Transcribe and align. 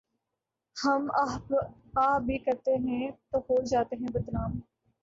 ہم 0.77 1.07
آہ 1.97 2.17
بھی 2.19 2.37
کرتے 2.39 2.75
ہیں 2.85 3.11
تو 3.31 3.39
ہو 3.39 3.61
جاتے 3.65 3.95
ہیں 3.95 4.11
بدنام۔ 4.13 4.59